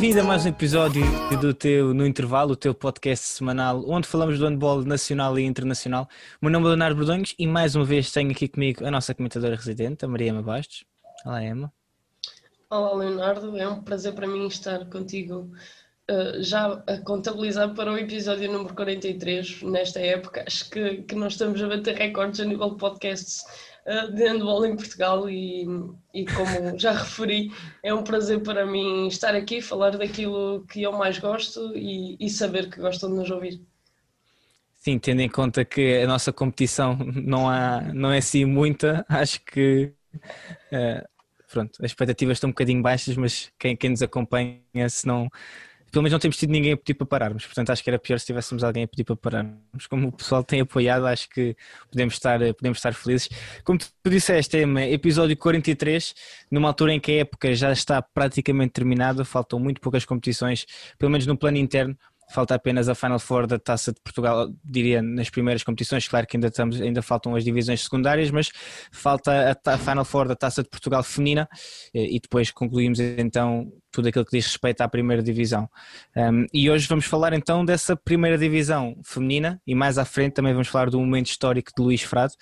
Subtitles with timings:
[0.00, 1.02] Bem-vindo a mais um episódio
[1.42, 6.08] do teu No Intervalo, o teu podcast semanal, onde falamos do handball nacional e internacional.
[6.40, 9.14] O meu nome é Leonardo Bordonhos e mais uma vez tenho aqui comigo a nossa
[9.14, 10.86] comentadora residente, a Maria Emma Bastos.
[11.22, 11.70] Olá, Emma.
[12.70, 13.54] Olá, Leonardo.
[13.58, 15.52] É um prazer para mim estar contigo
[16.10, 20.44] uh, já a contabilizar para o episódio número 43 nesta época.
[20.46, 23.44] Acho que, que nós estamos a bater recordes a nível de podcasts
[24.12, 25.66] de handball em Portugal e,
[26.14, 27.52] e como já referi,
[27.82, 32.28] é um prazer para mim estar aqui, falar daquilo que eu mais gosto e, e
[32.28, 33.60] saber que gostam de nos ouvir.
[34.76, 39.40] Sim, tendo em conta que a nossa competição não, há, não é assim muita, acho
[39.44, 39.92] que
[40.72, 41.08] uh,
[41.50, 45.28] pronto, as expectativas estão um bocadinho baixas, mas quem, quem nos acompanha, se não.
[45.90, 48.18] Pelo menos não temos tido ninguém a pedir para pararmos, portanto acho que era pior
[48.18, 49.86] se tivéssemos alguém a pedir para pararmos.
[49.88, 51.56] Como o pessoal tem apoiado, acho que
[51.90, 53.28] podemos estar, podemos estar felizes.
[53.64, 56.14] Como tu disseste, é episódio 43,
[56.50, 60.66] numa altura em que a época já está praticamente terminada, faltam muito poucas competições,
[60.98, 61.96] pelo menos no plano interno,
[62.30, 66.36] falta apenas a Final Four da Taça de Portugal, diria nas primeiras competições, claro que
[66.36, 68.50] ainda, estamos, ainda faltam as divisões secundárias, mas
[68.92, 71.48] falta a, Final Four da Taça de Portugal feminina
[71.94, 75.68] eh, e depois concluímos então tudo aquilo que diz respeito à primeira divisão.
[76.16, 80.52] Um, e hoje vamos falar então dessa primeira divisão feminina e mais à frente também
[80.52, 82.32] vamos falar do momento histórico de Luís Frado,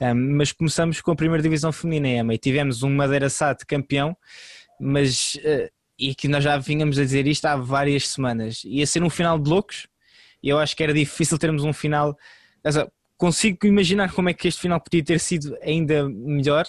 [0.00, 4.14] um, mas começamos com a primeira divisão feminina, Emma, e tivemos um Madeira Sade campeão,
[4.78, 5.34] mas...
[5.36, 8.62] Uh, e que nós já vínhamos a dizer isto há várias semanas.
[8.64, 9.86] Ia ser um final de loucos,
[10.42, 12.16] e eu acho que era difícil termos um final.
[13.18, 16.64] Consigo imaginar como é que este final podia ter sido ainda melhor,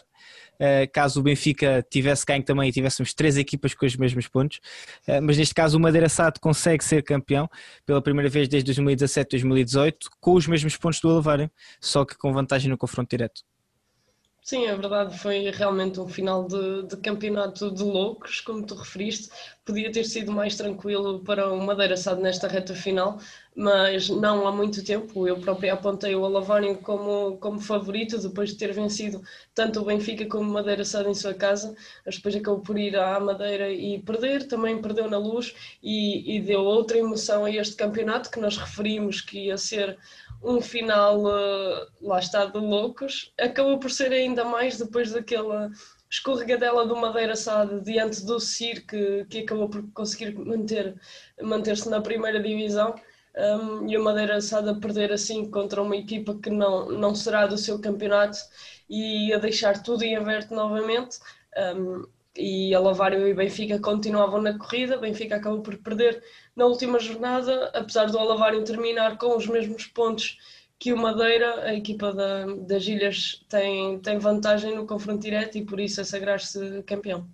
[0.59, 4.59] eh, caso o Benfica tivesse ganho também e tivéssemos três equipas com os mesmos pontos.
[5.07, 7.49] Eh, mas neste caso, o Madeira Sado consegue ser campeão
[7.85, 11.49] pela primeira vez desde 2017-2018, com os mesmos pontos do Alavário,
[11.79, 13.41] só que com vantagem no confronto direto.
[14.43, 19.29] Sim, é verdade, foi realmente um final de, de, campeonato de loucos, como tu referiste.
[19.63, 23.19] Podia ter sido mais tranquilo para o Madeira Sado nesta reta final,
[23.55, 25.27] mas não há muito tempo.
[25.27, 29.21] Eu próprio apontei o Alavário como, como favorito, depois de ter vencido
[29.53, 31.75] tanto o Benfica como o Madeira Sado em sua casa.
[32.03, 35.53] Mas depois acabou por ir à Madeira e perder, também perdeu na luz
[35.83, 39.97] e, e deu outra emoção a este campeonato que nós referimos que ia ser
[40.43, 43.33] um final, uh, lá está, de loucos.
[43.39, 45.69] Acabou por ser ainda mais depois daquela
[46.09, 50.99] escorregadela do Madeira Sade diante do CIR, que, acabou por conseguir manter,
[51.41, 52.95] manter-se na primeira divisão.
[53.33, 57.47] Um, e o Madeira Sade a perder assim contra uma equipa que não, não será
[57.47, 58.37] do seu campeonato
[58.89, 61.17] e a deixar tudo em aberto novamente.
[61.75, 62.05] Um,
[62.35, 64.97] e a Lavário e Benfica continuavam na corrida.
[64.97, 66.23] Benfica acabou por perder
[66.55, 70.37] na última jornada, apesar do Alavário terminar com os mesmos pontos
[70.79, 75.65] que o Madeira, a equipa da, das Ilhas tem, tem vantagem no confronto direto e
[75.65, 77.29] por isso é sagrar-se campeão.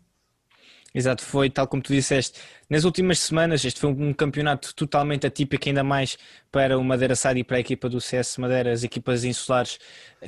[0.94, 2.40] Exato, foi tal como tu disseste.
[2.70, 6.18] Nas últimas semanas, este foi um campeonato totalmente atípico, ainda mais
[6.52, 9.78] para o Madeira Sadi e para a equipa do CS Madeira, as equipas insulares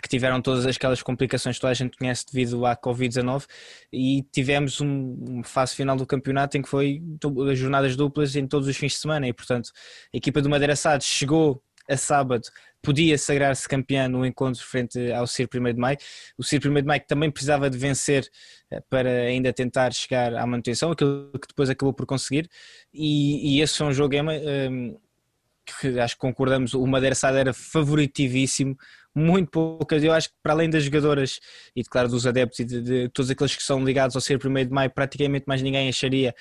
[0.02, 3.46] que tiveram todas aquelas complicações que toda a gente conhece devido à Covid-19
[3.92, 7.02] e tivemos um, uma fase final do campeonato em que foi
[7.52, 9.72] as jornadas duplas em todos os fins de semana e, portanto,
[10.14, 12.44] a equipa do Madeira Sadi chegou a sábado
[12.82, 15.98] podia sagrar-se campeã no encontro frente ao CIR 1 de Maio.
[16.38, 18.30] O CIR 1 de Maio também precisava de vencer
[18.72, 22.50] eh, para ainda tentar chegar à manutenção, aquilo que depois acabou por conseguir.
[22.94, 24.96] E, e esse foi um jogo ehm,
[25.80, 28.78] que acho que concordamos, o Madeira Sada era favoritivíssimo,
[29.14, 30.04] muito poucas.
[30.04, 31.40] Eu acho que para além das jogadoras
[31.76, 34.54] e, claro, dos adeptos e de, de todos aqueles que são ligados ao CIR 1
[34.66, 36.34] de Maio, praticamente mais ninguém acharia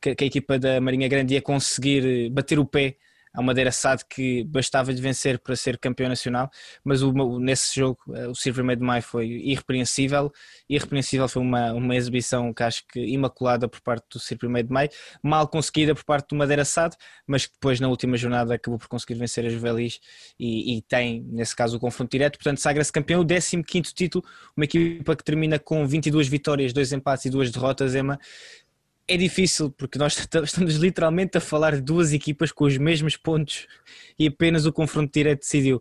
[0.00, 2.96] que, que a equipa da Marinha Grande ia conseguir bater o pé
[3.34, 6.48] ao Madeira SAD que bastava de vencer para ser campeão nacional,
[6.84, 10.32] mas o, nesse jogo eh, o Silver Meio de Maio foi irrepreensível,
[10.68, 14.72] irrepreensível foi uma, uma exibição que acho que imaculada por parte do Silver Meio de
[14.72, 14.88] Maio,
[15.20, 16.94] mal conseguida por parte do Madeira SAD,
[17.26, 19.98] mas que depois na última jornada acabou por conseguir vencer a Juvelis
[20.38, 24.24] e, e tem nesse caso o confronto direto, portanto sagra-se campeão, o 15 título,
[24.56, 28.18] uma equipa que termina com 22 vitórias, 2 empates e 2 derrotas, Emma,
[29.06, 33.66] é difícil porque nós estamos literalmente a falar de duas equipas com os mesmos pontos
[34.18, 35.80] e apenas o confronto direto decidiu.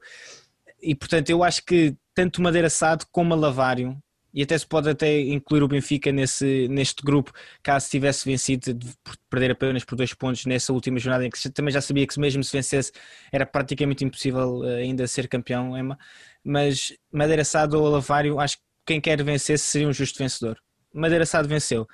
[0.81, 3.97] E portanto, eu acho que tanto Madeira Sado como a Lavário,
[4.33, 7.31] e até se pode até incluir o Benfica nesse, neste grupo,
[7.61, 11.71] caso tivesse vencido por perder apenas por dois pontos nessa última jornada, em que também
[11.71, 12.91] já sabia que mesmo se vencesse
[13.31, 15.97] era praticamente impossível eh, ainda ser campeão, Emma.
[16.43, 20.57] Mas Madeira Sado ou Lavário, acho que quem quer vencer seria um justo vencedor.
[20.91, 21.87] Madeira Sado venceu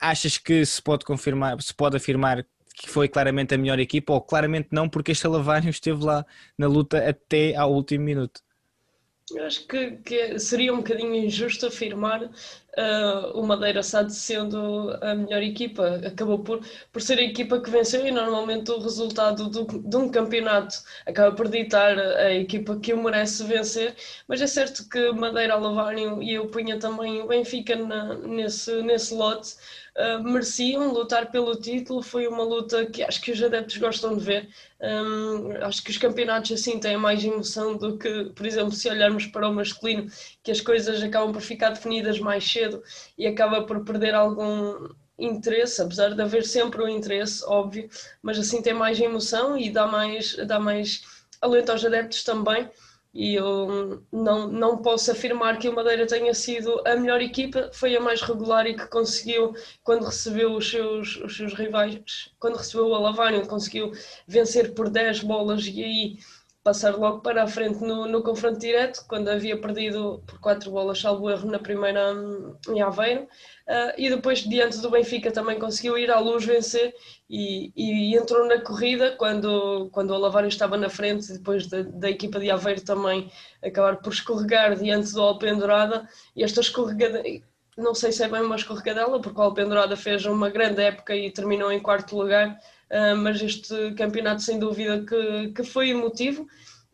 [0.00, 4.20] achas que se pode confirmar, se pode afirmar que foi claramente a melhor equipa ou
[4.20, 6.24] claramente não, porque este Alavário esteve lá
[6.56, 8.40] na luta até ao último minuto?
[9.32, 15.14] Eu acho que, que, seria um bocadinho injusto afirmar, uh, o Madeira SAD sendo a
[15.14, 16.60] melhor equipa, acabou por,
[16.92, 20.76] por ser a equipa que venceu e normalmente o resultado do, de um campeonato
[21.06, 23.94] acaba por ditar a equipa que o merece vencer,
[24.26, 29.14] mas é certo que Madeira, Alavário e eu punha também o Benfica na, nesse, nesse
[29.14, 29.54] lote,
[30.00, 34.24] uh, mereciam lutar pelo título, foi uma luta que acho que os adeptos gostam de
[34.24, 34.48] ver,
[34.80, 39.26] um, acho que os campeonatos assim têm mais emoção do que, por exemplo, se olharmos
[39.26, 40.10] para o masculino,
[40.42, 42.82] que as coisas acabam por ficar definidas mais cedo
[43.18, 44.88] e acaba por perder algum
[45.18, 47.88] interesse, apesar de haver sempre um interesse, óbvio,
[48.22, 51.02] mas assim tem mais emoção e dá mais, dá mais
[51.40, 52.68] alento aos adeptos também.
[53.12, 57.96] E eu não, não posso afirmar que o Madeira tenha sido a melhor equipa, foi
[57.96, 59.52] a mais regular e que conseguiu,
[59.82, 63.90] quando recebeu os seus, os seus rivais, quando recebeu o Alavário, conseguiu
[64.28, 66.18] vencer por 10 bolas e aí
[66.62, 71.00] passar logo para a frente no, no confronto direto, quando havia perdido por quatro bolas,
[71.00, 73.22] salvo erro, na primeira hum, em Aveiro.
[73.22, 76.94] Uh, e depois, diante do Benfica, também conseguiu ir à luz vencer
[77.30, 82.10] e, e entrou na corrida quando, quando o Alavário estava na frente, depois da, da
[82.10, 83.30] equipa de Aveiro também
[83.64, 86.08] acabar por escorregar diante do Alpendurada.
[86.34, 87.22] E esta escorregada,
[87.78, 91.30] não sei se é bem uma escorregadela, porque o Alpendurada fez uma grande época e
[91.30, 92.58] terminou em quarto lugar
[92.90, 96.46] uh, mas este campeonato sem dúvida que, que foi emotivo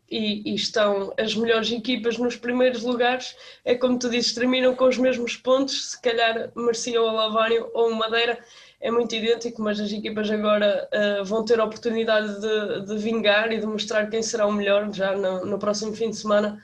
[0.09, 3.35] e, e, estão as melhores equipas nos primeiros lugares.
[3.65, 7.93] É como tu dizes, terminam com os mesmos pontos, se calhar merecia o Alavário ou
[7.93, 8.39] Madeira,
[8.79, 13.51] é muito idêntico, mas as equipas agora uh, vão ter a oportunidade de, de, vingar
[13.51, 16.61] e de mostrar quem será o melhor já no, no próximo fim de semana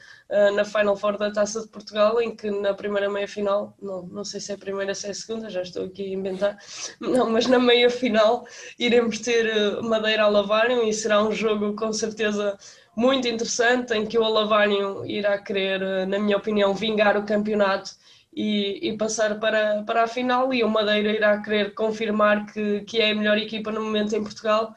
[0.56, 4.40] na Final Four da Taça de Portugal, em que na primeira meia-final, não, não sei
[4.40, 6.58] se é a primeira, se é a segunda, já estou aqui a inventar,
[7.00, 8.46] não, mas na meia-final
[8.80, 12.58] iremos ter uh, Madeira a Lavário e será um jogo com certeza
[12.96, 17.92] muito interessante, em que o Alavário irá querer, na minha opinião, vingar o campeonato
[18.36, 23.00] e, e, passar para, para a final e o Madeira irá querer confirmar que, que
[23.00, 24.74] é a melhor equipa no momento em Portugal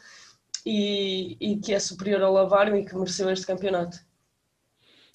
[0.65, 4.06] e, e que é superior ao Lavário e que mereceu este campeonato.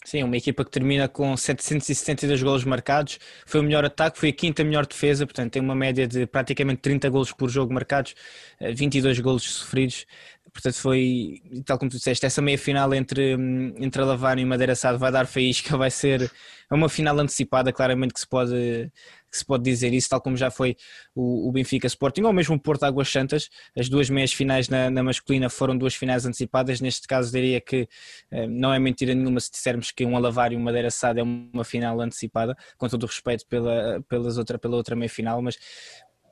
[0.04, 4.34] Sim, uma equipa que termina com 772 golos marcados, foi o melhor ataque, foi a
[4.34, 8.16] quinta melhor defesa, portanto tem uma média de praticamente 30 golos por jogo marcados,
[8.60, 10.08] 22 eh, golos sofridos,
[10.54, 14.46] portanto foi, tal como tu disseste, essa meia final entre, hum, entre a Lavário e
[14.46, 16.32] Madeira Sado vai dar faísca, vai ser
[16.70, 18.92] uma final antecipada, claramente que se pode
[19.32, 20.76] que se pode dizer isso, tal como já foi
[21.16, 23.50] o, o Benfica Sporting ou mesmo o Porto Águas Santas.
[23.78, 26.82] As duas meias finais na, na, masculina foram duas finais antecipadas.
[26.82, 27.88] Neste caso, diria que
[28.30, 31.24] eh, não é mentira nenhuma se dissermos que um Alavar e um Madeira Sada é
[31.24, 35.58] uma final antecipada, com todo o respeito pela, pelas outra, pela outra meia final, mas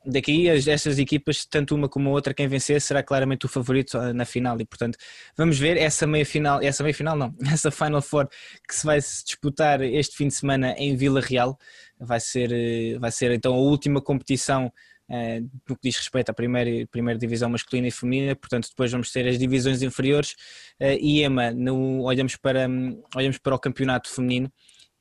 [0.05, 4.13] daqui estas equipas, tanto uma como a outra, quem vencer será claramente o favorito ah,
[4.13, 4.59] na final.
[4.59, 4.97] E portanto
[5.37, 8.27] vamos ver essa meia final, essa meia final não, essa Final Four
[8.67, 11.57] que se vai disputar este fim de semana em Vila Real,
[11.99, 14.71] vai ser, eh, vai ser então a última competição
[15.11, 19.11] Uh, no que diz respeito à primeira, primeira divisão masculina e feminina, portanto depois vamos
[19.11, 20.33] ter as divisões inferiores.
[20.79, 24.51] Uh, e Ema, no, olhamos, para, um, olhamos para o campeonato feminino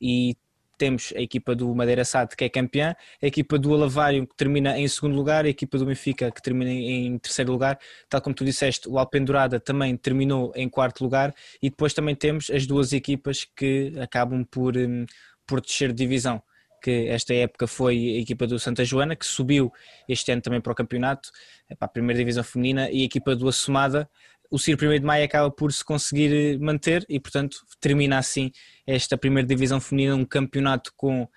[0.01, 0.35] e
[0.79, 4.79] temos a equipa do Madeira Sade que é campeã, a equipa do Alavário que termina
[4.79, 8.45] em segundo lugar, a equipa do Benfica que termina em terceiro lugar, tal como tu
[8.45, 11.35] disseste, o Alpendurada também terminou em quarto lugar.
[11.61, 15.05] E depois também temos as duas equipas que acabam por, um,
[15.45, 16.41] por descer de divisão
[16.81, 19.69] que esta época foi a equipa do Santa Joana, que subiu
[20.07, 21.29] este ano também para o campeonato,
[21.77, 24.09] para a primeira divisão feminina, e a equipa do Assomada,
[24.49, 28.51] o CIR 1 de Maio acaba por se conseguir manter e, portanto, termina assim
[28.85, 31.29] esta primeira divisão feminina, um campeonato com uh,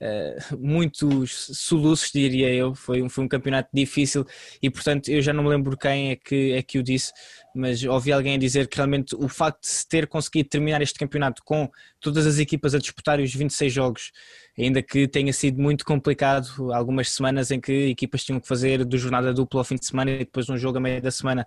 [0.58, 2.74] muitos soluços, diria eu.
[2.74, 4.24] Foi um, foi um campeonato difícil
[4.62, 7.12] e, portanto, eu já não me lembro quem é que, é que o disse,
[7.54, 11.42] mas ouvi alguém dizer que realmente o facto de se ter conseguido terminar este campeonato
[11.44, 14.10] com todas as equipas a disputar os 26 jogos,
[14.58, 18.96] ainda que tenha sido muito complicado, algumas semanas em que equipas tinham que fazer do
[18.96, 21.46] jornada dupla ao fim de semana e depois um jogo a meio da semana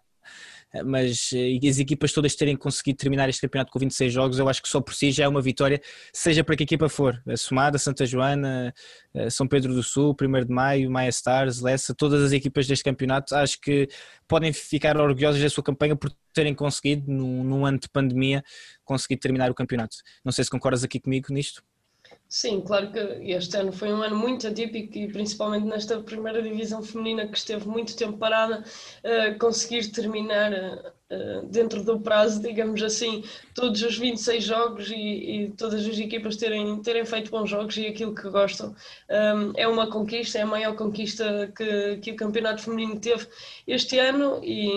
[0.85, 4.61] mas eh, as equipas todas terem conseguido terminar este campeonato com 26 jogos, eu acho
[4.61, 5.81] que só por si já é uma vitória,
[6.13, 8.73] seja para que equipa for, a Somada, Santa Joana,
[9.13, 12.83] eh, São Pedro do Sul, 1 de Maio, Maia Stars, Lessa, todas as equipas deste
[12.83, 13.87] campeonato, acho que
[14.27, 18.43] podem ficar orgulhosas da sua campanha por terem conseguido, num, num ano de pandemia,
[18.85, 19.97] conseguir terminar o campeonato.
[20.23, 21.63] Não sei se concordas aqui comigo nisto.
[22.29, 22.99] Sim, claro que
[23.31, 27.67] este ano foi um ano muito atípico e principalmente nesta primeira divisão feminina que esteve
[27.67, 28.63] muito tempo parada,
[29.03, 30.93] uh, conseguir terminar eh,
[31.49, 33.23] dentro do prazo, digamos assim,
[33.55, 37.87] todos os 26 jogos e, e, todas as equipas terem, terem feito bons jogos e
[37.87, 38.75] aquilo que gostam.
[39.09, 43.25] Um, é uma conquista, é a maior conquista que, que o Campeonato Feminino teve
[43.65, 44.69] este ano e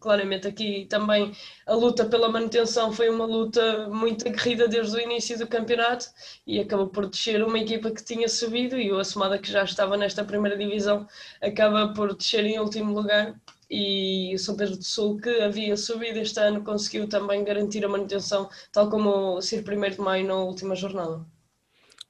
[0.00, 1.32] claramente aqui também
[1.66, 6.06] a luta pela manutenção foi uma luta muito aguerrida desde o início do campeonato
[6.46, 9.96] e acabou por descer uma equipa que tinha subido e o Assumada que já estava
[9.96, 11.06] nesta primeira divisão
[11.40, 13.36] acaba por descer em último lugar
[13.70, 17.88] e o São Pedro do Sul, que havia subido este ano, conseguiu também garantir a
[17.88, 21.24] manutenção, tal como ser 1 de maio na última jornada.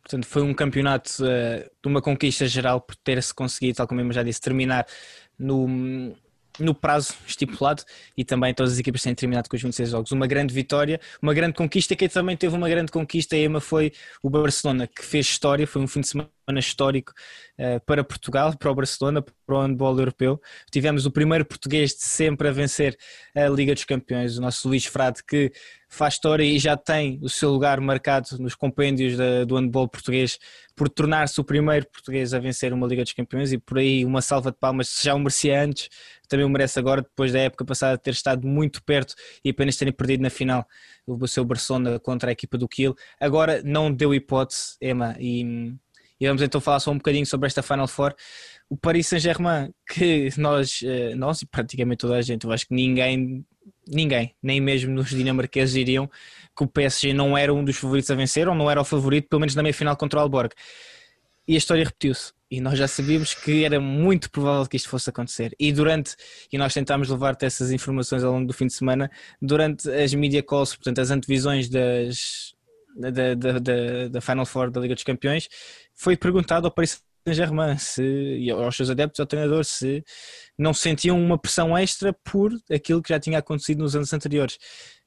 [0.03, 4.13] Portanto, foi um campeonato uh, de uma conquista geral por ter-se conseguido, tal como eu
[4.13, 4.87] já disse, terminar
[5.39, 5.69] no,
[6.59, 7.83] no prazo estipulado
[8.17, 10.13] e também todas as equipas têm terminado com os 26 jogos.
[10.13, 11.95] Uma grande vitória, uma grande conquista.
[11.95, 15.67] Quem também teve uma grande conquista, Ema, foi o Barcelona, que fez história.
[15.67, 17.13] Foi um fim de semana histórico
[17.59, 20.41] uh, para Portugal, para o Barcelona, para o handball europeu.
[20.73, 22.97] Tivemos o primeiro português de sempre a vencer
[23.35, 25.53] a Liga dos Campeões, o nosso Luís Frade, que
[25.89, 29.17] faz história e já tem o seu lugar marcado nos compêndios
[29.47, 30.39] do handball português
[30.77, 34.23] por tornar-se o primeiro português a vencer uma Liga dos Campeões e por aí uma
[34.23, 35.89] salva de palmas, se já o merecia antes,
[36.29, 39.15] também o merece agora, depois da época passada ter estado muito perto
[39.45, 40.65] e apenas terem perdido na final
[41.07, 42.95] o seu Barcelona contra a equipa do Kiel.
[43.21, 45.75] Agora não deu hipótese, Emma, e
[46.21, 48.15] e vamos então falar só um bocadinho sobre esta Final Four.
[48.69, 52.75] O Paris Saint-Germain, que nós, eh, nós e praticamente toda a gente, eu acho que
[52.75, 53.45] ninguém,
[53.89, 56.09] ninguém, nem mesmo nos dinamarqueses diriam
[56.57, 59.29] que o PSG não era um dos favoritos a vencer, ou não era o favorito,
[59.29, 60.53] pelo menos na meia final contra o Alborg.
[61.49, 62.33] E a história repetiu-se.
[62.51, 65.55] E nós já sabíamos que era muito provável que isto fosse acontecer.
[65.59, 66.17] E durante,
[66.53, 69.11] e nós tentámos levar-te essas informações ao longo do fim de semana,
[69.41, 72.55] durante as media calls, portanto, as antevisões das,
[72.97, 75.49] da, da, da, Final Four da Liga dos Campeões,
[75.95, 77.77] foi perguntado ao Paris Saint-Germain
[78.39, 80.03] e aos seus adeptos, ao treinador, se
[80.59, 84.59] não sentiam uma pressão extra por aquilo que já tinha acontecido nos anos anteriores.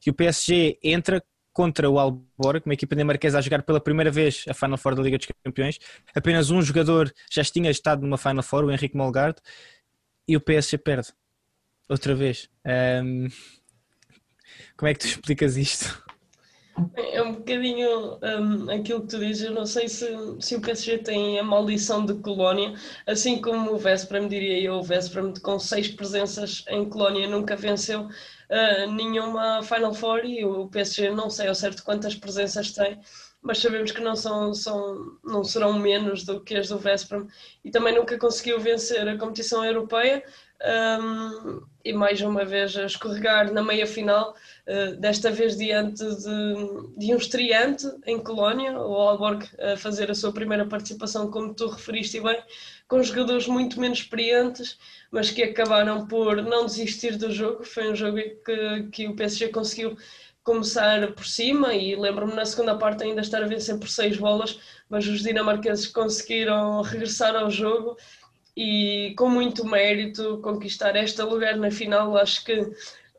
[0.06, 1.24] E o PSG entra
[1.54, 5.04] contra o Alborg, uma equipa dinamarquesa a jogar pela primeira vez a Final Four da
[5.04, 5.78] Liga dos Campeões.
[6.16, 9.38] Apenas um jogador já tinha estado numa Final Four, o Henrique Molgard,
[10.28, 11.10] e o PSG perde.
[11.88, 12.50] Outra vez.
[12.66, 13.28] Um...
[14.76, 16.04] Como é que tu explicas isto?
[16.96, 19.44] É um bocadinho um, aquilo que tu dizes.
[19.44, 20.08] Eu não sei se,
[20.40, 22.74] se o PSG tem a maldição de Colónia,
[23.06, 24.76] assim como o Vesprem, diria eu.
[24.76, 30.68] O Vesprem, com seis presenças em Colónia, nunca venceu uh, nenhuma Final Four e o
[30.70, 33.00] PSG não sei ao certo quantas presenças tem,
[33.44, 37.28] mas sabemos que não, são, são, não serão menos do que as do Vesprem
[37.64, 40.24] e também nunca conseguiu vencer a competição europeia
[40.64, 44.34] um, e mais uma vez a escorregar na meia final,
[44.66, 50.16] uh, desta vez diante de, de um estreante em Colónia, o Alborg a fazer a
[50.16, 52.42] sua primeira participação, como tu referiste bem,
[52.88, 54.78] com jogadores muito menos experientes,
[55.12, 57.66] mas que acabaram por não desistir do jogo.
[57.66, 59.98] Foi um jogo que, que o PSG conseguiu
[60.44, 64.60] começar por cima e lembro-me na segunda parte ainda estar a vencer por seis bolas,
[64.90, 67.98] mas os dinamarqueses conseguiram regressar ao jogo
[68.56, 72.18] e com muito mérito conquistar este lugar na final.
[72.18, 72.72] Acho que,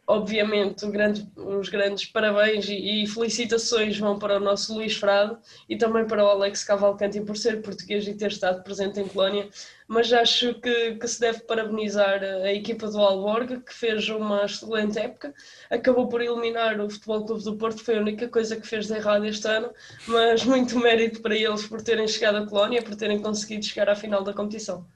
[0.07, 5.77] obviamente, grande, os grandes parabéns e, e, felicitações vão para o nosso Luís Frado e
[5.77, 9.49] também para o Alex Cavalcanti por ser português e ter estado presente em Colónia.
[9.89, 14.99] Mas acho que, que se deve parabenizar a, equipa do Alborg, que fez uma excelente
[14.99, 15.35] época.
[15.71, 18.95] Acabou por eliminar o Futebol Clube do Porto, foi a única coisa que fez de
[18.95, 19.71] errado este ano,
[20.07, 23.95] mas muito mérito para eles por terem chegado a Colónia, por terem conseguido chegar à
[23.95, 24.87] final da competição.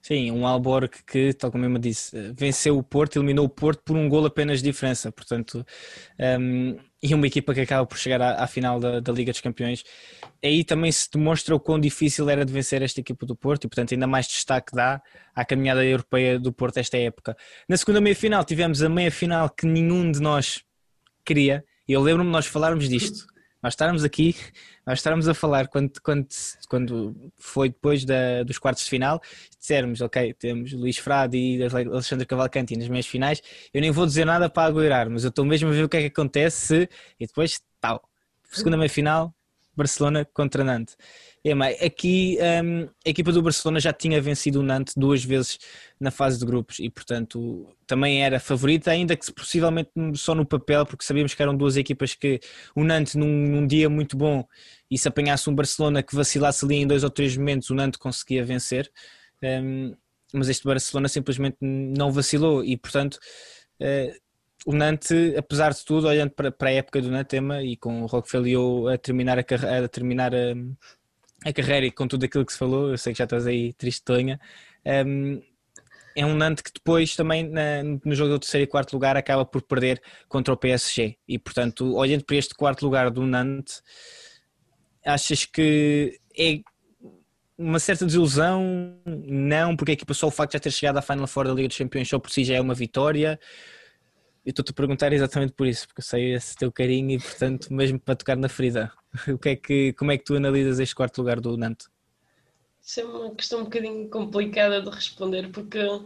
[0.00, 3.82] Sim, um Alborg que, tal como eu me disse, venceu o Porto, eliminou o Porto
[3.84, 5.66] por um gol apenas de diferença, portanto,
[6.40, 9.40] um, e uma equipa que acaba por chegar à, à final da, da, Liga dos
[9.40, 9.84] Campeões.
[10.42, 13.68] Aí também se demonstra o quão difícil era de vencer esta equipa do Porto e,
[13.68, 15.02] portanto, ainda mais destaque dá
[15.34, 17.36] à caminhada europeia do Porto esta época.
[17.68, 20.62] Na segunda meia-final tivemos a meia-final que nenhum de nós
[21.24, 23.26] queria, e eu lembro-me nós falarmos disto
[23.62, 24.36] nós estarmos aqui,
[24.86, 26.28] nós estarmos a falar quando, quando,
[26.68, 29.20] quando foi depois da, dos quartos de final,
[29.58, 33.42] dissermos, ok, temos Luís Frade e Alexandre Cavalcanti nas meias finais,
[33.74, 35.96] eu nem vou dizer nada para aguardar, mas eu estou mesmo a ver o que
[35.96, 36.88] é que acontece
[37.18, 38.08] e depois, tal,
[38.50, 39.34] segunda meia final,
[39.76, 40.96] Barcelona contra Nantes.
[41.48, 45.58] Ema, aqui um, a equipa do Barcelona já tinha vencido o Nantes duas vezes
[45.98, 50.84] na fase de grupos e, portanto, também era favorita, ainda que possivelmente só no papel,
[50.86, 52.40] porque sabíamos que eram duas equipas que
[52.74, 54.46] o Nantes, num, num dia muito bom,
[54.90, 57.98] e se apanhasse um Barcelona que vacilasse ali em dois ou três momentos, o Nantes
[57.98, 58.90] conseguia vencer.
[59.42, 59.94] Um,
[60.32, 63.18] mas este Barcelona simplesmente não vacilou e, portanto.
[63.80, 64.28] Uh,
[64.66, 68.88] o Nantes, apesar de tudo, olhando para, a época do Nantema e com o Roquefeliu
[68.88, 69.42] a terminar a,
[69.84, 70.52] a terminar a,
[71.44, 73.72] a, carreira e com tudo aquilo que se falou, eu sei que já estás aí
[73.74, 74.40] tristonha,
[75.06, 75.40] um,
[76.16, 79.44] é um Nantes que depois também na, no jogo do terceiro e quarto lugar acaba
[79.44, 83.82] por perder contra o PSG e portanto olhando para este quarto lugar do Nantes
[85.04, 86.60] achas que é
[87.58, 89.00] uma certa desilusão?
[89.04, 91.52] Não, porque a equipa só o facto de já ter chegado à Final Four da
[91.52, 93.38] Liga dos Campeões só por si já é uma vitória.
[94.46, 97.72] Eu estou-te a perguntar exatamente por isso, porque eu sei esse teu carinho e, portanto,
[97.72, 98.92] mesmo para tocar na ferida,
[99.28, 101.88] o que é que, como é que tu analisas este quarto lugar do Nantes?
[102.88, 106.02] Isso é uma questão um bocadinho complicada de responder, porque uh,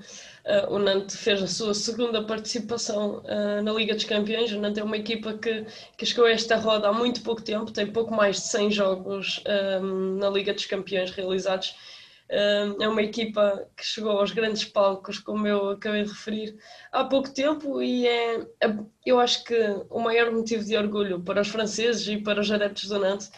[0.69, 4.51] o Nantes fez a sua segunda participação uh, na Liga dos Campeões.
[4.51, 5.65] O Nantes é uma equipa que,
[5.97, 9.45] que chegou a esta roda há muito pouco tempo, tem pouco mais de 100 jogos
[9.81, 11.77] um, na Liga dos Campeões realizados
[12.29, 16.57] é uma equipa que chegou aos grandes palcos, como eu acabei de referir,
[16.91, 18.47] há pouco tempo e é,
[19.05, 19.55] eu acho que
[19.91, 23.31] o maior motivo de orgulho para os franceses e para os adeptos do Nantes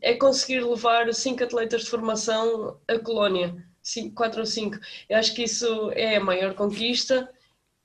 [0.00, 4.78] é conseguir levar cinco atletas de formação à Colónia, cinco, quatro ou cinco.
[5.08, 7.28] Eu acho que isso é a maior conquista.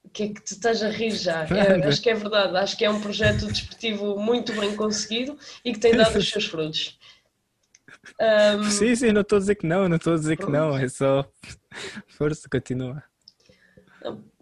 [0.04, 1.44] O que é que te estás a rir já?
[1.46, 5.74] É, acho que é verdade, acho que é um projeto desportivo muito bem conseguido e
[5.74, 7.00] que tem dado os seus frutos.
[8.60, 8.64] Um...
[8.64, 10.88] Sim, sim, não estou a dizer que não, não estou a dizer que não, é
[10.88, 11.26] só
[12.08, 13.04] força, continua.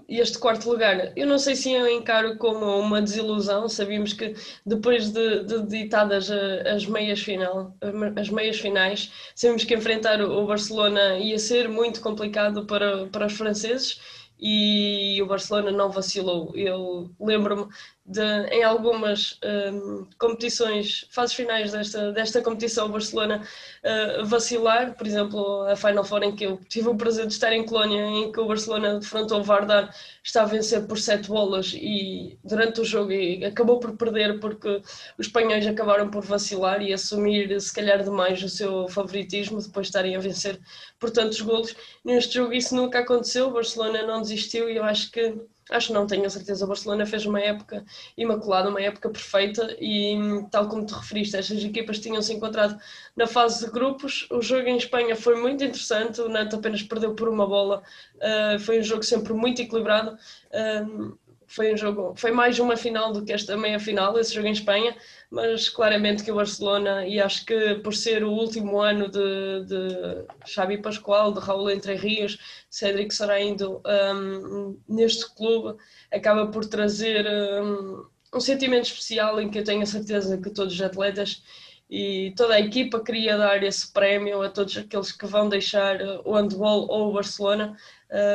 [0.07, 3.69] Este quarto lugar, eu não sei se eu encaro como uma desilusão.
[3.69, 7.75] Sabíamos que depois de, de ditadas as meias final,
[8.19, 13.33] as meias finais, sabíamos que enfrentar o Barcelona ia ser muito complicado para, para os
[13.33, 13.99] franceses
[14.39, 16.51] e o Barcelona não vacilou.
[16.53, 17.67] Eu lembro-me
[18.05, 19.39] de, em algumas
[19.71, 23.41] um, competições, fases finais desta, desta competição, o Barcelona
[23.81, 27.53] uh, vacilar, por exemplo, a Final Four em que eu tive o prazer de estar
[27.53, 31.73] em Colónia, em que o Barcelona defrontou o Vardar, está a vencer por sete bolas
[31.73, 34.81] e durante o jogo e acabou por perder porque
[35.17, 39.89] os espanhóis acabaram por vacilar e assumir se calhar demais o seu favoritismo depois de
[39.89, 40.59] estarem a vencer
[40.99, 41.73] por tantos golos.
[42.03, 45.93] Neste jogo isso nunca aconteceu, o Barcelona não desistiu e eu acho que Acho que
[45.93, 46.65] não, tenho a certeza.
[46.65, 47.85] O Barcelona fez uma época
[48.17, 50.15] imaculada, uma época perfeita e,
[50.51, 52.77] tal como te referiste, estas equipas tinham-se encontrado
[53.15, 54.27] na fase de grupos.
[54.29, 57.81] O jogo em Espanha foi muito interessante, o Neto apenas perdeu por uma bola.
[58.15, 60.17] Uh, foi um jogo sempre muito equilibrado.
[60.51, 61.17] Uh,
[61.53, 64.51] foi um jogo, foi mais uma final do que esta meia final, esse jogo em
[64.51, 64.95] Espanha,
[65.29, 70.25] mas claramente que o Barcelona, e acho que por ser o último ano de, de
[70.47, 72.39] Xavi Pascoal, de Raul Entre Rios,
[72.71, 75.77] Cédric Saraindo um, neste clube,
[76.11, 80.73] acaba por trazer um, um sentimento especial em que eu tenho a certeza que todos
[80.73, 81.43] os atletas
[81.89, 86.33] e toda a equipa queria dar esse prémio a todos aqueles que vão deixar o
[86.33, 87.77] handball ou o Barcelona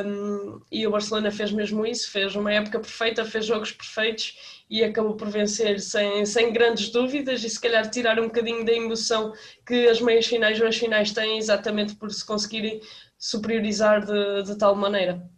[0.07, 4.85] um, e o Barcelona fez mesmo isso, fez uma época perfeita, fez jogos perfeitos e
[4.85, 9.33] acabou por vencer sem, sem grandes dúvidas e se calhar tirar um bocadinho da emoção
[9.67, 12.81] que as meias finais ou as finais têm exatamente por se conseguirem
[13.19, 15.29] superiorizar de, de tal maneira.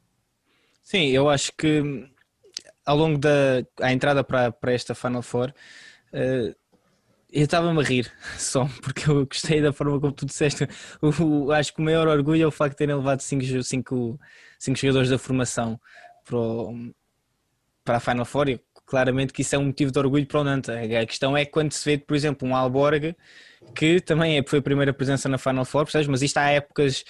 [0.82, 2.10] Sim, eu acho que
[2.84, 5.54] ao longo da entrada para, para esta Final Four
[6.12, 6.59] uh,
[7.32, 10.66] eu estava-me a rir só, porque eu gostei da forma como tu disseste.
[11.00, 14.20] O, o, acho que o maior orgulho é o facto de terem levado cinco, cinco,
[14.58, 15.80] cinco jogadores da formação
[16.24, 16.92] para, o,
[17.84, 18.48] para a Final Four.
[18.48, 20.70] E claramente que isso é um motivo de orgulho para o Nantes.
[20.70, 23.14] A questão é quando se vê, por exemplo, um Alborg,
[23.74, 26.08] que também é, foi a primeira presença na Final Four, percebes?
[26.08, 27.04] mas isto há épocas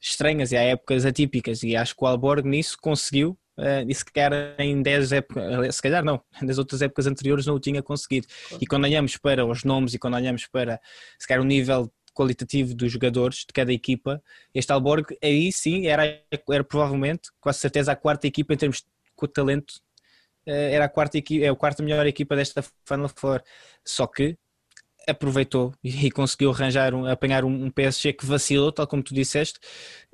[0.00, 4.04] estranhas e há épocas atípicas, e acho que o Alborg nisso conseguiu Uh, e se
[4.04, 8.26] calhar em 10 épocas, se calhar não, nas outras épocas anteriores não o tinha conseguido.
[8.60, 10.80] E quando olhamos para os nomes e quando olhamos para
[11.18, 16.20] se calhar o nível qualitativo dos jogadores de cada equipa, este Alborg aí sim era,
[16.50, 19.70] era provavelmente, com certeza, a quarta equipa em termos de talento,
[20.46, 23.40] uh, era a quarta equipa, é a quarta melhor equipa desta Final Four.
[23.84, 24.36] Só que
[25.08, 29.60] aproveitou e conseguiu arranjar um, apanhar um, PSG que vacilou, tal como tu disseste,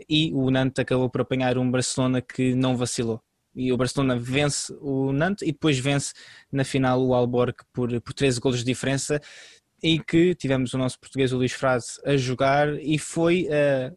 [0.09, 3.23] e o Nantes acabou por apanhar um Barcelona que não vacilou
[3.61, 6.15] e o Barcelona vence o Nantes e depois vence
[6.51, 9.21] na final o Alborg por, por 13 golos de diferença
[9.83, 13.93] e que tivemos o nosso português o Luís Frase a jogar e foi a,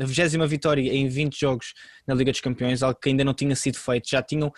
[0.00, 1.74] a, a 20 vitória em 20 jogos
[2.06, 4.08] na Liga dos Campeões, algo que ainda não tinha sido feito.
[4.08, 4.52] Já tinham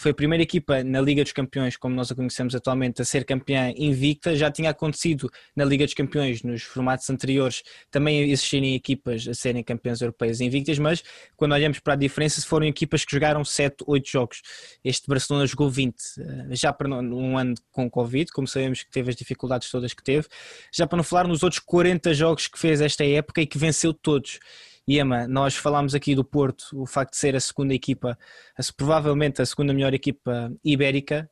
[0.00, 3.22] foi a primeira equipa na Liga dos Campeões, como nós a conhecemos atualmente, a ser
[3.22, 4.34] campeã invicta.
[4.34, 9.62] Já tinha acontecido na Liga dos Campeões, nos formatos anteriores, também existirem equipas a serem
[9.62, 11.04] campeãs europeias invictas, mas
[11.36, 14.40] quando olhamos para a diferença, foram equipas que jogaram 7, 8 jogos.
[14.82, 19.10] Este Barcelona jogou 20, eh, já para um ano com Covid, como sabemos que teve
[19.10, 20.26] as dificuldades todas que teve,
[20.72, 23.92] já para não falar nos outros 40 jogos que fez esta época e que venceu
[23.92, 24.40] todos.
[24.90, 28.18] E Emma, nós falámos aqui do Porto, o facto de ser a segunda equipa,
[28.58, 31.30] a, provavelmente a segunda melhor equipa ibérica.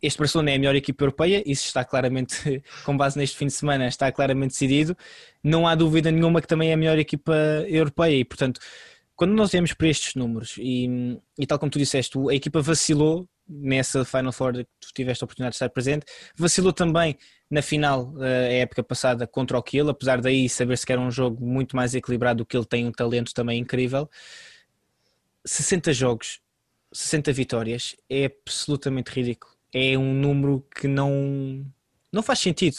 [0.00, 3.52] Este Barcelona é a melhor equipa europeia, isso está claramente, com base neste fim de
[3.52, 4.96] semana, está claramente decidido.
[5.44, 7.34] Não há dúvida nenhuma que também é a melhor equipa
[7.68, 8.62] europeia e, portanto,
[9.14, 13.28] quando nós viemos para estes números e, e tal como tu disseste, a equipa vacilou
[13.48, 16.06] nessa Final Four que tu tiveste a oportunidade de estar presente,
[16.36, 17.16] vacilou também
[17.50, 21.44] na final a época passada contra o Kiel, apesar daí saber-se que era um jogo
[21.44, 24.10] muito mais equilibrado do que ele tem um talento também incrível.
[25.44, 26.40] 60 jogos,
[26.92, 29.54] 60 vitórias é absolutamente ridículo.
[29.72, 31.64] É um número que não,
[32.12, 32.78] não faz sentido.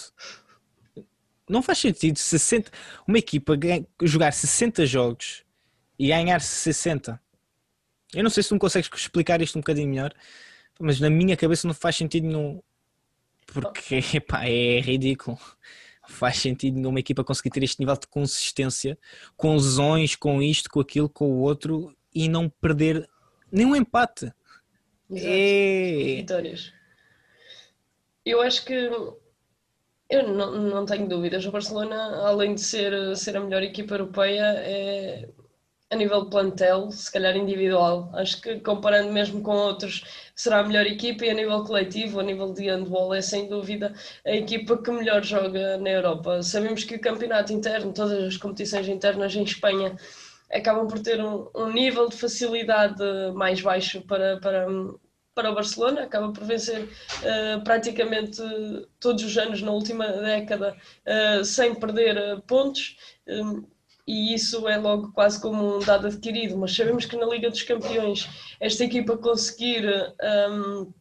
[1.50, 2.70] Não faz sentido 60,
[3.08, 3.54] uma equipa
[4.04, 5.46] jogar 60 jogos
[5.98, 7.22] e ganhar 60.
[8.14, 10.14] Eu não sei se tu me consegues explicar isto um bocadinho melhor,
[10.80, 12.62] mas na minha cabeça não faz sentido nenhum.
[13.48, 15.38] Porque epá, é ridículo.
[16.08, 18.98] Faz sentido nenhuma equipa conseguir ter este nível de consistência
[19.36, 23.10] com lesões, com isto, com aquilo, com o outro e não perder
[23.52, 24.32] nenhum empate.
[25.10, 25.28] Exato.
[25.30, 26.16] É...
[26.18, 26.74] Vitórias.
[28.26, 28.90] Eu acho que
[30.10, 31.46] eu não, não tenho dúvidas.
[31.46, 35.30] O Barcelona, além de ser, ser a melhor equipa europeia, é,
[35.90, 38.10] a nível de plantel, se calhar individual.
[38.14, 40.04] Acho que comparando mesmo com outros,
[40.36, 43.94] será a melhor equipa e a nível coletivo, a nível de handball, é sem dúvida
[44.26, 46.44] a equipa que melhor joga na Europa.
[46.44, 49.96] Sabemos que o campeonato interno, todas as competições internas em Espanha,
[50.52, 53.02] acabam por ter um, um nível de facilidade
[53.34, 54.68] mais baixo para, para,
[55.34, 58.42] para o Barcelona, acaba por vencer uh, praticamente
[59.00, 62.98] todos os anos na última década uh, sem perder uh, pontos.
[64.08, 67.62] E isso é logo quase como um dado adquirido, mas sabemos que na Liga dos
[67.64, 68.28] Campeões
[68.60, 69.86] esta equipa conseguir
[70.50, 70.94] um,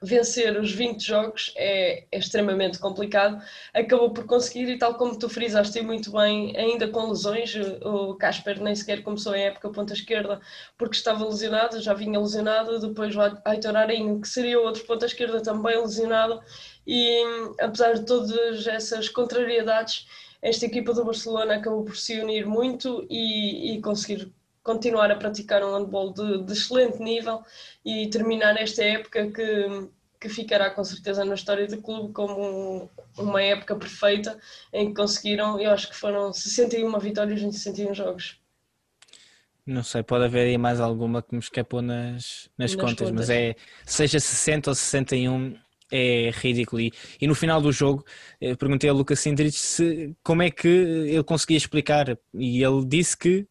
[0.00, 3.42] vencer os 20 jogos é, é, extremamente complicado.
[3.74, 8.62] Acabou por conseguir, e tal como tu frisaste muito bem, ainda com lesões, o Casper
[8.62, 10.40] nem sequer começou a época ponta esquerda
[10.76, 15.42] porque estava lesionado, já vinha lesionado, depois o Aitor Arinho, que seria outro ponta esquerda
[15.42, 16.40] também lesionado,
[16.86, 17.22] e
[17.60, 20.06] apesar de todas essas contrariedades,
[20.40, 25.64] esta equipa do Barcelona acabou por se unir muito e, e conseguir continuar a praticar
[25.64, 27.42] um handball de, de, excelente nível
[27.84, 29.88] e terminar esta época que,
[30.20, 34.38] que ficará com certeza na história do clube como uma época perfeita
[34.72, 38.38] em que conseguiram, eu acho que foram 61 vitórias em 61 jogos.
[39.64, 43.10] Não sei, pode haver aí mais alguma que me escapou nas, nas, nas contas, contas,
[43.10, 45.58] mas é seja 60 ou 61,
[45.90, 46.82] é ridículo.
[46.82, 48.04] E, no final do jogo,
[48.58, 53.46] perguntei a Lucas Sindrich se, como é que ele conseguia explicar, e ele disse que,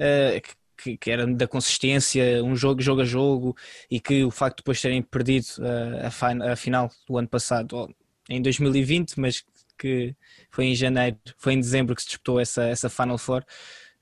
[0.00, 0.40] uh,
[0.76, 3.56] que, que, era da consistência, um jogo, jogo a jogo,
[3.90, 7.94] e que o facto de depois terem perdido uh, a, a, final do ano passado,
[8.28, 9.44] em 2020, mas
[9.78, 10.14] que
[10.50, 13.44] foi em janeiro, foi em dezembro que se disputou essa, essa Final Four.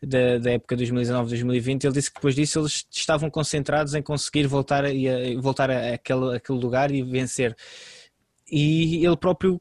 [0.05, 4.85] Da, da, época 2019-2020, ele disse que depois disso eles estavam concentrados em conseguir voltar
[4.85, 4.89] a,
[5.41, 7.57] voltar a aquele, aquele lugar e vencer.
[8.51, 9.61] E ele próprio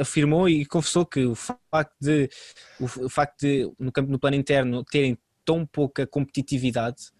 [0.00, 2.28] afirmou e confessou que o facto de,
[2.80, 7.10] o facto de no, campo, no plano interno terem tão pouca competitividade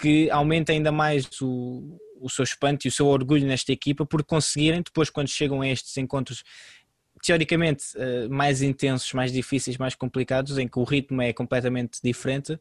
[0.00, 4.22] que aumenta ainda mais o, o seu espanto e o seu orgulho nesta equipa por
[4.24, 6.42] conseguirem depois quando chegam a estes encontros
[7.22, 12.58] teoricamente eh, mais intensos, mais difíceis, mais complicados, em que o ritmo é completamente diferente,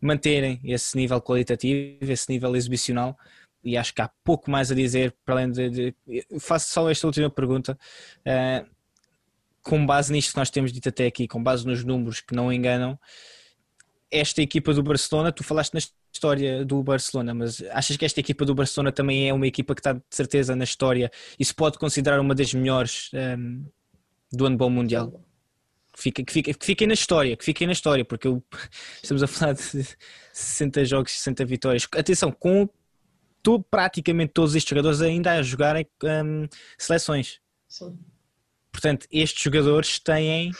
[0.00, 3.16] manterem esse nível qualitativo, esse nível exibicional.
[3.64, 5.70] E acho que há pouco mais a dizer, para além de.
[5.70, 5.94] de
[6.38, 7.76] faço só esta última pergunta.
[8.20, 8.76] Uh,
[9.62, 12.52] com base nisto que nós temos dito até aqui, com base nos números que não
[12.52, 12.96] enganam,
[14.10, 15.80] esta equipa do Barcelona, tu falaste na
[16.12, 19.80] história do Barcelona, mas achas que esta equipa do Barcelona também é uma equipa que
[19.80, 23.64] está de certeza na história e se pode considerar uma das melhores um, ehm,
[24.36, 25.10] do handball mundial.
[25.92, 28.42] Que, fica, que, fica, que fiquem na história, que fiquem na história, porque eu,
[29.02, 29.62] estamos a falar de
[30.32, 31.88] 60 jogos, 60 vitórias.
[31.92, 32.68] Atenção, com
[33.42, 36.46] tu, praticamente todos estes jogadores ainda a jogarem um,
[36.76, 37.40] seleções.
[37.68, 37.96] Sim.
[38.72, 40.50] Portanto, estes jogadores têm.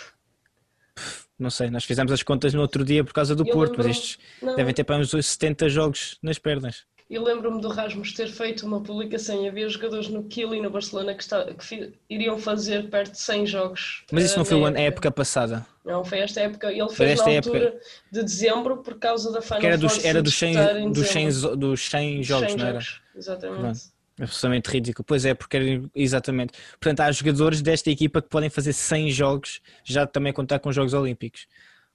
[1.39, 3.87] Não sei, nós fizemos as contas no outro dia por causa do eu Porto, mas
[3.87, 4.57] estes não.
[4.57, 6.87] devem ter para uns 70 jogos nas pernas.
[7.09, 10.71] E lembro-me do Rasmus ter feito uma publicação e havia jogadores no Kiel e no
[10.71, 14.05] Barcelona que, está, que iriam fazer perto de 100 jogos.
[14.11, 14.79] Mas isso não foi época.
[14.79, 15.67] a época passada?
[15.85, 16.73] Não, foi esta época.
[16.73, 17.81] Ele fez na altura época...
[18.11, 22.23] de dezembro por causa da Final era dos, Era dos 100, dos 100, dos 100
[22.25, 22.81] jogos, 100 não era?
[22.81, 23.61] Jogos, exatamente.
[23.61, 23.97] Pronto.
[24.19, 25.05] Absolutamente ridículo.
[25.05, 26.55] Pois é, porque era exatamente.
[26.81, 30.75] Portanto, há jogadores desta equipa que podem fazer 100 jogos, já também contar com os
[30.75, 31.47] Jogos Olímpicos.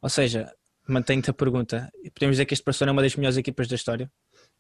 [0.02, 0.54] Ou seja,
[0.88, 4.10] mantenho-te a pergunta: podemos dizer que este Barcelona é uma das melhores equipas da história?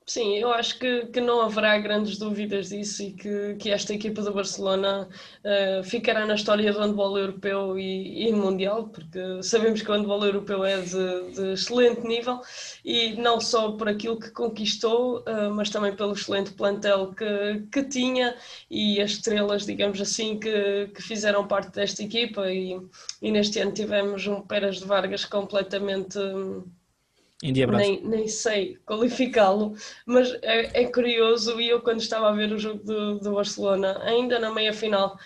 [0.05, 4.21] Sim, eu acho que, que não haverá grandes dúvidas disso e que, que esta equipa
[4.21, 9.89] do Barcelona uh, ficará na história do handball europeu e, e, mundial, porque sabemos que
[9.89, 12.41] o handball europeu é de, de, excelente nível
[12.83, 17.83] e não só por aquilo que conquistou, uh, mas também pelo excelente plantel que, que
[17.83, 18.35] tinha
[18.69, 22.51] e as estrelas, digamos assim, que, que fizeram parte desta equipa.
[22.51, 22.77] E,
[23.21, 26.19] e neste ano tivemos um Peras de Vargas completamente
[27.77, 29.73] nem, nem sei qualificá-lo,
[30.05, 33.99] mas é, é, curioso e eu quando estava a ver o jogo do, do Barcelona,
[34.03, 35.17] ainda na meia final,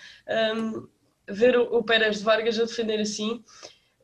[0.56, 0.86] um,
[1.28, 3.44] ver o, o Pérez de Vargas a defender assim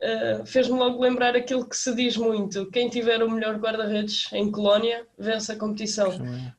[0.02, 4.50] uh, fez-me logo lembrar aquilo que se diz muito: quem tiver o melhor guarda-redes em
[4.50, 6.10] Colónia vence a competição.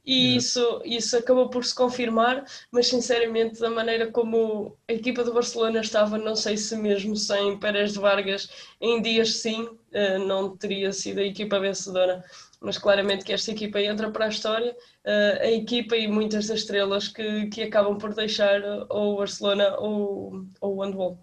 [0.06, 5.34] E isso, isso acabou por se confirmar, mas sinceramente, da maneira como a equipa do
[5.34, 10.56] Barcelona estava, não sei se mesmo sem Pérez de Vargas, em dias sim, uh, não
[10.56, 12.23] teria sido a equipa vencedora
[12.63, 16.60] mas claramente que esta equipa entra para a história, uh, a equipa e muitas das
[16.60, 21.19] estrelas que, que acabam por deixar ou o Barcelona ou, ou o handball.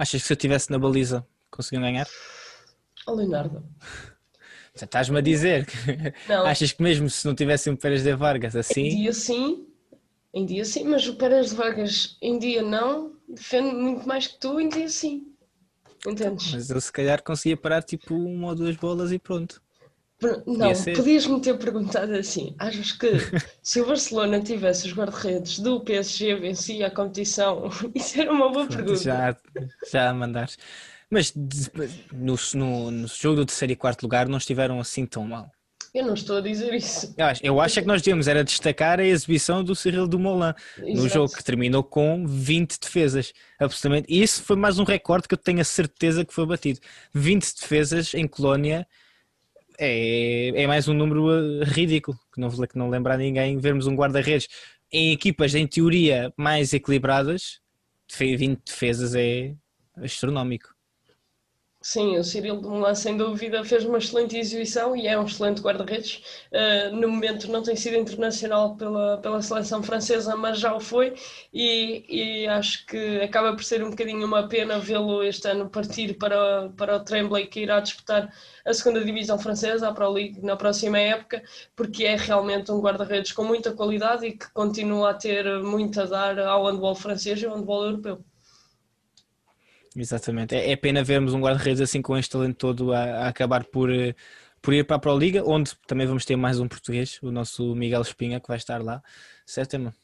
[0.00, 2.08] Achas que se eu estivesse na baliza conseguiam ganhar?
[3.06, 3.62] O Leonardo.
[4.74, 5.76] Estás-me a dizer que
[6.26, 6.46] não.
[6.46, 8.86] achas que mesmo se não tivesse um Pérez de Vargas assim.
[8.86, 9.66] Em dia sim,
[10.32, 14.40] em dia sim, mas o Pérez de Vargas em dia não, defende muito mais que
[14.40, 15.34] tu, em dia sim.
[16.06, 16.50] Entendes?
[16.50, 19.60] Mas eu se calhar conseguia parar tipo uma ou duas bolas e pronto.
[20.46, 23.08] Não, podias-me ter perguntado assim: achas que
[23.62, 27.70] se o Barcelona tivesse os guarda-redes do PSG vencia a competição?
[27.94, 28.96] Isso era uma boa pergunta.
[28.96, 29.36] Já,
[29.90, 30.58] já mandares.
[31.08, 35.50] Mas no, no, no, jogo do terceiro e quarto lugar não estiveram assim tão mal.
[35.92, 37.12] Eu não estou a dizer isso.
[37.18, 40.54] Eu acho, eu acho é que nós devíamos era destacar a exibição do Cyril Dumoulin
[40.78, 43.32] no jogo que terminou com 20 defesas.
[43.58, 44.06] Absolutamente.
[44.08, 46.78] E isso foi mais um recorde que eu tenho a certeza que foi batido.
[47.12, 48.86] 20 defesas em Colónia
[49.80, 53.86] é, é mais um número eh, ridículo, que não, que não lembra a ninguém vermos
[53.86, 54.46] um guarda-redes
[54.92, 57.60] em equipas em teoria mais equilibradas,
[58.18, 59.54] 20 defesas é
[59.96, 60.68] astronómico.
[61.82, 66.22] Sim, o Cyril Dumoulin sem dúvida fez uma excelente exibição e é um excelente guarda-redes.
[66.52, 71.14] Uh, no momento não tem sido internacional pela, pela seleção francesa, mas já o foi
[71.52, 76.14] e, e acho que acaba por ser um bocadinho uma pena vê-lo este ano partir
[76.18, 78.30] para, para o Tremblay que irá disputar
[78.64, 81.42] a segunda divisão francesa, a Pro League, na próxima época,
[81.74, 86.04] porque é realmente um guarda-redes com muita qualidade e que continua a ter muito a
[86.04, 88.22] dar ao handball francês e ao handball europeu.
[89.96, 90.54] Exatamente.
[90.54, 93.90] É, é pena vermos um guarda-redes assim com este talento todo a, a, acabar por,
[93.90, 94.14] eh,
[94.62, 97.74] por ir para a Pro Liga, onde também vamos ter mais um português, o nosso
[97.74, 99.02] Miguel Espinha, que vai estar lá.
[99.44, 99.94] Certo, Emma?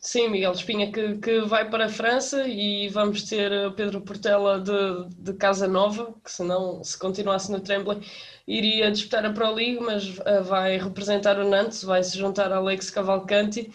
[0.00, 4.60] Sim, Miguel Espinha que, que vai para a França e vamos ter eh, Pedro Portela
[4.60, 8.00] de, de Casa Nova, que se não, se continuasse no Tremblay,
[8.46, 12.90] iria disputar a Pro mas uh, vai representar o Nantes, vai se juntar a Alex
[12.90, 13.72] Cavalcanti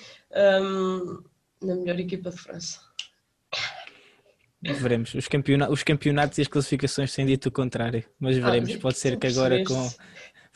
[0.62, 1.24] um,
[1.62, 2.93] na melhor equipa de França.
[4.64, 5.14] Veremos.
[5.14, 8.76] Os, campeona os campeonatos e as classificações têm dito o contrário, mas ah, veremos.
[8.78, 9.90] Pode ser que agora com.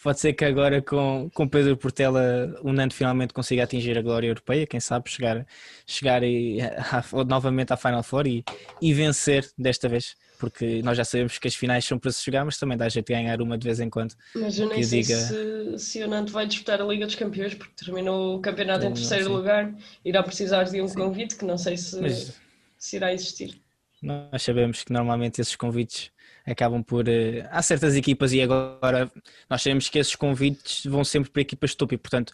[0.02, 4.28] Pode ser que agora com, com Pedro Portela o Nantes finalmente consiga atingir a glória
[4.28, 5.46] europeia, quem sabe chegar,
[5.86, 8.46] chegar e, a, a, novamente à Final Four e,
[8.82, 12.46] e vencer desta vez, porque nós já sabemos que as finais são para se jogar,
[12.46, 14.14] mas também dá jeito de ganhar uma de vez em quando.
[14.36, 15.18] Mas eu nem sei diga...
[15.18, 18.94] se, se o Nantes vai disputar a Liga dos Campeões, porque terminou o campeonato em
[18.94, 20.96] terceiro lugar, irá precisar de um sim.
[20.96, 22.34] convite que não sei se, mas...
[22.78, 23.60] se irá existir.
[24.02, 26.12] Nós sabemos que normalmente esses convites
[26.46, 27.08] acabam por.
[27.08, 29.12] Uh, há certas equipas e agora
[29.50, 32.32] nós sabemos que esses convites vão sempre para equipas top e, portanto,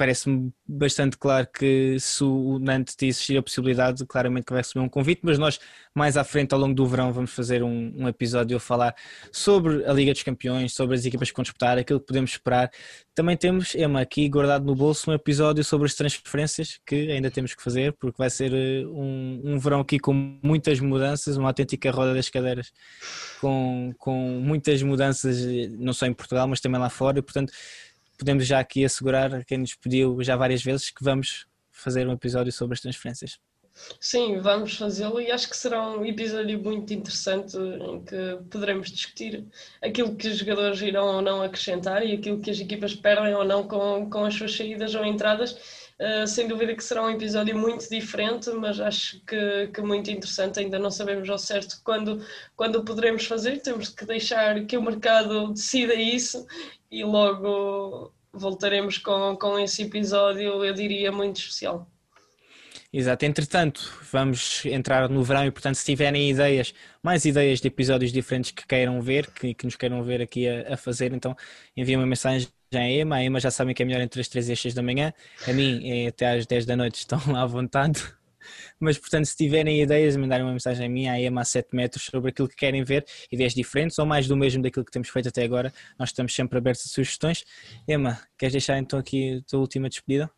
[0.00, 4.88] parece-me bastante claro que se o Nantes existir a possibilidade, claramente que vai receber um
[4.88, 5.60] convite, mas nós
[5.94, 8.94] mais à frente, ao longo do verão, vamos fazer um, um episódio a falar
[9.30, 12.70] sobre a Liga dos Campeões, sobre as equipas que vão disputar, aquilo que podemos esperar.
[13.14, 17.54] Também temos, Emma, aqui guardado no bolso um episódio sobre as transferências que ainda temos
[17.54, 21.90] que fazer, porque vai ser eh, um, um verão aqui com muitas mudanças, uma autêntica
[21.90, 22.72] roda das cadeiras,
[23.38, 27.52] com, com muitas mudanças, não só em Portugal, mas também lá fora, e portanto
[28.20, 32.12] podemos já aqui assegurar a quem nos pediu já várias vezes que vamos fazer um
[32.12, 33.38] episódio sobre as transferências.
[33.98, 39.46] Sim, vamos fazê-lo e acho que será um episódio muito interessante em que poderemos discutir
[39.80, 43.44] aquilo que os jogadores irão ou não acrescentar e aquilo que as equipas perdem ou
[43.44, 45.56] não com, com as suas saídas ou entradas.
[46.00, 50.58] Uh, sem dúvida que será um episódio muito diferente, mas acho que, que muito interessante.
[50.58, 52.24] Ainda não sabemos ao certo quando,
[52.56, 56.46] quando poderemos fazer, temos que deixar que o mercado decida isso
[56.90, 61.86] e logo voltaremos com, com esse episódio, eu diria, muito especial.
[62.90, 68.10] Exato, entretanto, vamos entrar no verão e, portanto, se tiverem ideias, mais ideias de episódios
[68.10, 71.36] diferentes que queiram ver, que, que nos queiram ver aqui a, a fazer, então
[71.76, 73.16] enviem uma mensagem à Ema.
[73.16, 75.12] A Ema já sabem que é melhor entre as 3 e as 6 da manhã.
[75.46, 78.02] A mim, é até às 10 da noite, estão lá à vontade.
[78.78, 82.04] Mas, portanto, se tiverem ideias, mandarem uma mensagem a mim, à EMA a 7 metros,
[82.04, 85.28] sobre aquilo que querem ver, ideias diferentes ou mais do mesmo daquilo que temos feito
[85.28, 87.44] até agora, nós estamos sempre abertos a sugestões.
[87.86, 90.30] Emma, queres deixar então aqui a tua última despedida?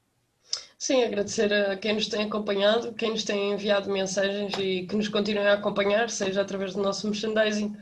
[0.78, 5.08] Sim, agradecer a quem nos tem acompanhado, quem nos tem enviado mensagens e que nos
[5.08, 7.76] continue a acompanhar, seja através do nosso merchandising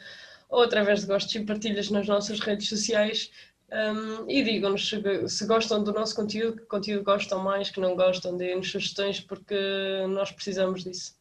[0.50, 3.30] ou através de gostos e partilhas nas nossas redes sociais.
[3.72, 7.94] Um, e digam-nos se, se, gostam do nosso conteúdo, que conteúdo gostam mais, que não
[7.94, 9.54] gostam, deem-nos sugestões, porque
[10.08, 11.14] nós precisamos disso.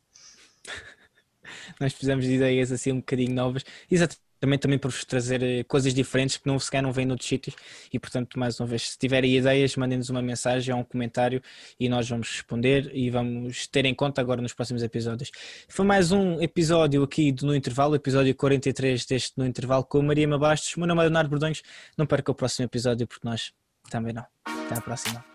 [1.79, 3.63] nós precisamos de ideias assim um bocadinho novas.
[3.89, 7.05] Exatamente também, também para vos trazer eh, coisas diferentes que não se calhar não vêm
[7.05, 7.55] noutros sítios
[7.91, 11.41] e portanto mais uma vez se tiverem ideias mandem-nos uma mensagem ou um comentário
[11.79, 15.31] e nós vamos responder e vamos ter em conta agora nos próximos episódios.
[15.67, 20.27] Foi mais um episódio aqui do No Intervalo, episódio 43 deste No Intervalo com Maria
[20.27, 21.61] Mabastos, meu nome é Leonardo Bordões,
[21.97, 23.53] não perca o próximo episódio porque nós
[23.89, 24.25] também não.
[24.45, 25.25] Até à próxima.